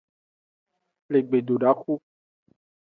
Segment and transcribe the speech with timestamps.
[1.11, 1.95] Le gbedodaxu.